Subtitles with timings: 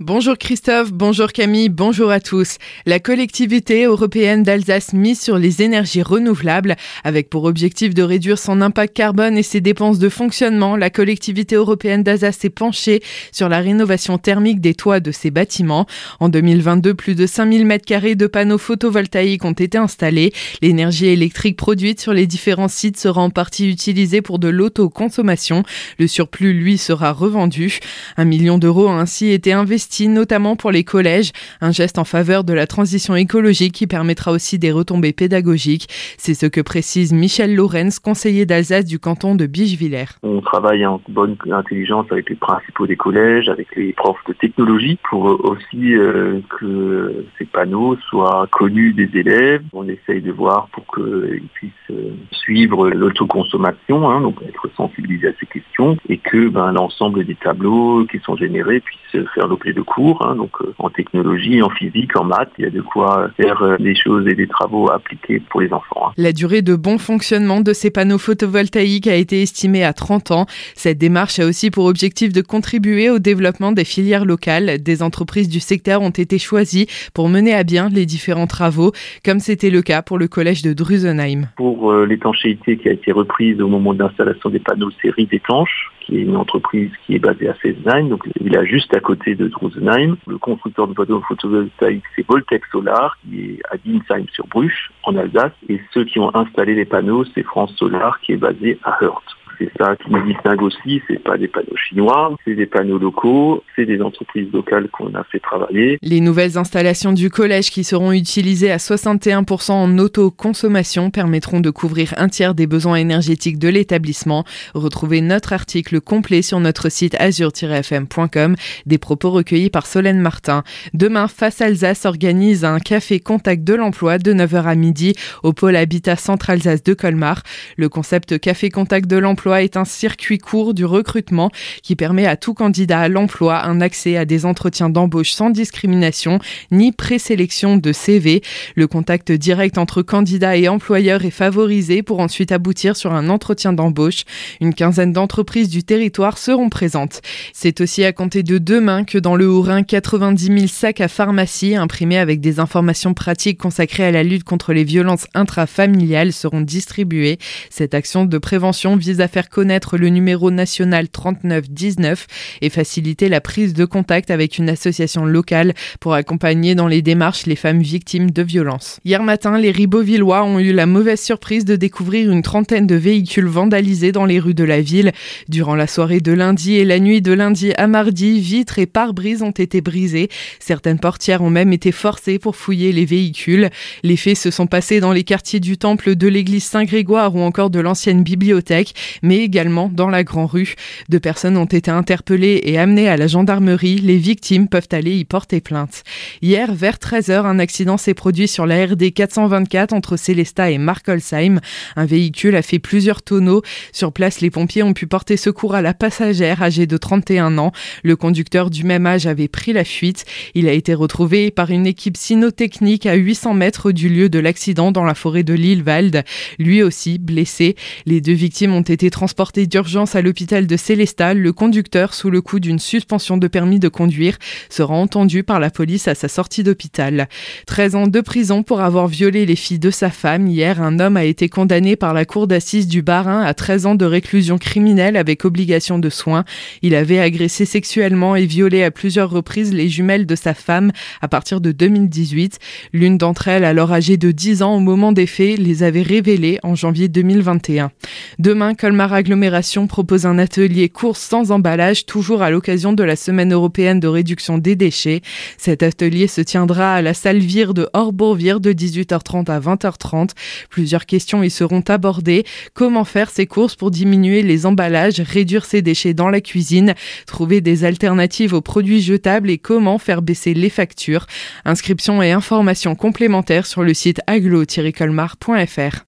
[0.00, 2.56] Bonjour Christophe, bonjour Camille, bonjour à tous.
[2.84, 6.74] La collectivité européenne d'Alsace mise sur les énergies renouvelables
[7.04, 10.74] avec pour objectif de réduire son impact carbone et ses dépenses de fonctionnement.
[10.74, 15.86] La collectivité européenne d'Alsace s'est penchée sur la rénovation thermique des toits de ses bâtiments.
[16.18, 20.32] En 2022, plus de 5000 m2 de panneaux photovoltaïques ont été installés.
[20.60, 25.62] L'énergie électrique produite sur les différents sites sera en partie utilisée pour de l'autoconsommation.
[26.00, 27.78] Le surplus, lui, sera revendu.
[28.16, 32.44] Un million d'euros a ainsi été investi notamment pour les collèges, un geste en faveur
[32.44, 35.88] de la transition écologique qui permettra aussi des retombées pédagogiques.
[36.18, 40.18] C'est ce que précise Michel Lorenz, conseiller d'Alsace du canton de Bichevillers.
[40.22, 44.98] On travaille en bonne intelligence avec les principaux des collèges, avec les profs de technologie
[45.08, 49.62] pour aussi euh, que ces panneaux soient connus des élèves.
[49.72, 55.32] On essaye de voir pour qu'ils puissent euh, suivre l'autoconsommation, hein, donc être sensibilisés à
[55.38, 59.82] ces questions et que ben, l'ensemble des tableaux qui sont générés puissent faire l'objet de
[59.82, 62.50] cours, hein, donc euh, en technologie, en physique, en maths.
[62.58, 65.72] Il y a de quoi faire euh, des choses et des travaux appliqués pour les
[65.72, 66.08] enfants.
[66.08, 66.12] Hein.
[66.16, 70.46] La durée de bon fonctionnement de ces panneaux photovoltaïques a été estimée à 30 ans.
[70.74, 74.82] Cette démarche a aussi pour objectif de contribuer au développement des filières locales.
[74.82, 78.92] Des entreprises du secteur ont été choisies pour mener à bien les différents travaux,
[79.24, 81.48] comme c'était le cas pour le collège de Drusenheim.
[81.56, 85.90] Pour euh, l'étanchéité qui a été reprise au moment de l'installation des panneaux série d'étanches,
[86.04, 89.34] qui est une entreprise qui est basée à Fessenheim, donc il a juste à côté
[89.34, 90.16] de Drusenheim.
[90.26, 95.16] Le constructeur de panneaux photovoltaïques, c'est Voltec Solar, qui est à Dinsheim sur Bruche, en
[95.16, 95.52] Alsace.
[95.68, 99.24] Et ceux qui ont installé les panneaux, c'est France Solar, qui est basé à Hurt.
[99.64, 103.62] C'est ça qui nous distingue aussi, c'est pas des panneaux chinois, c'est des panneaux locaux,
[103.74, 105.98] c'est des entreprises locales qu'on a fait travailler.
[106.02, 112.14] Les nouvelles installations du collège qui seront utilisées à 61% en autoconsommation permettront de couvrir
[112.18, 114.44] un tiers des besoins énergétiques de l'établissement.
[114.74, 118.56] Retrouvez notre article complet sur notre site azur-fm.com,
[118.86, 120.62] des propos recueillis par Solène Martin.
[120.92, 125.76] Demain, Face Alsace organise un café contact de l'emploi de 9h à midi au pôle
[125.76, 127.42] Habitat Centre Alsace de Colmar.
[127.76, 131.50] Le concept café contact de l'emploi est un circuit court du recrutement
[131.82, 136.38] qui permet à tout candidat à l'emploi un accès à des entretiens d'embauche sans discrimination
[136.70, 138.42] ni présélection de CV.
[138.74, 143.72] Le contact direct entre candidat et employeur est favorisé pour ensuite aboutir sur un entretien
[143.72, 144.24] d'embauche.
[144.60, 147.20] Une quinzaine d'entreprises du territoire seront présentes.
[147.52, 151.76] C'est aussi à compter de demain que dans le Haut-Rhin, 90 000 sacs à pharmacie
[151.76, 157.38] imprimés avec des informations pratiques consacrées à la lutte contre les violences intrafamiliales seront distribués.
[157.70, 162.28] Cette action de prévention vise à faire connaître le numéro national 3919
[162.62, 167.46] et faciliter la prise de contact avec une association locale pour accompagner dans les démarches
[167.46, 169.00] les femmes victimes de violences.
[169.04, 173.48] Hier matin, les Ribeauvillois ont eu la mauvaise surprise de découvrir une trentaine de véhicules
[173.48, 175.10] vandalisés dans les rues de la ville.
[175.48, 179.42] Durant la soirée de lundi et la nuit de lundi à mardi, vitres et pare-brises
[179.42, 180.28] ont été brisées.
[180.60, 183.70] Certaines portières ont même été forcées pour fouiller les véhicules.
[184.04, 187.70] Les faits se sont passés dans les quartiers du temple de l'église Saint-Grégoire ou encore
[187.70, 188.94] de l'ancienne bibliothèque
[189.24, 190.74] mais également dans la Grand Rue.
[191.08, 193.96] Deux personnes ont été interpellées et amenées à la gendarmerie.
[193.96, 196.04] Les victimes peuvent aller y porter plainte.
[196.42, 201.60] Hier, vers 13h, un accident s'est produit sur la RD 424 entre Célestat et Markolsheim.
[201.96, 203.62] Un véhicule a fait plusieurs tonneaux.
[203.92, 207.72] Sur place, les pompiers ont pu porter secours à la passagère âgée de 31 ans.
[208.02, 210.26] Le conducteur du même âge avait pris la fuite.
[210.54, 214.92] Il a été retrouvé par une équipe cynotechnique à 800 mètres du lieu de l'accident
[214.92, 216.24] dans la forêt de Lillewald.
[216.58, 217.74] Lui aussi blessé.
[218.04, 222.40] Les deux victimes ont été transporté d'urgence à l'hôpital de Célestal, le conducteur, sous le
[222.40, 224.36] coup d'une suspension de permis de conduire,
[224.68, 227.28] sera entendu par la police à sa sortie d'hôpital.
[227.68, 230.48] 13 ans de prison pour avoir violé les filles de sa femme.
[230.48, 233.94] Hier, un homme a été condamné par la cour d'assises du Barin à 13 ans
[233.94, 236.44] de réclusion criminelle avec obligation de soins.
[236.82, 240.90] Il avait agressé sexuellement et violé à plusieurs reprises les jumelles de sa femme
[241.22, 242.58] à partir de 2018.
[242.92, 246.58] L'une d'entre elles, alors âgée de 10 ans au moment des faits, les avait révélées
[246.64, 247.92] en janvier 2021.
[248.40, 253.52] Demain, Colmar Agglomération propose un atelier course sans emballage, toujours à l'occasion de la Semaine
[253.52, 255.20] européenne de réduction des déchets.
[255.58, 260.30] Cet atelier se tiendra à la salle Vire de Orbourvire de 18h30 à 20h30.
[260.70, 262.44] Plusieurs questions y seront abordées.
[262.74, 266.94] Comment faire ces courses pour diminuer les emballages, réduire ses déchets dans la cuisine,
[267.26, 271.26] trouver des alternatives aux produits jetables et comment faire baisser les factures?
[271.64, 276.02] Inscriptions et informations complémentaires sur le site aglo-colmar.fr.